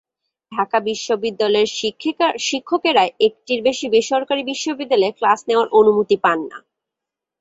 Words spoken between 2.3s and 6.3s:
শিক্ষকেরা একটির বেশি বেসরকারি বিশ্ববিদ্যালয়ে ক্লাস নেওয়ার অনুমতি